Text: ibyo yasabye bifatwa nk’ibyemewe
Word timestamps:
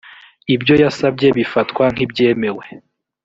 ibyo 0.55 0.73
yasabye 0.83 1.27
bifatwa 1.37 1.83
nk’ibyemewe 1.93 2.65